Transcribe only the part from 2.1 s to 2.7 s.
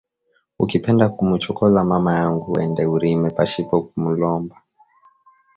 yangu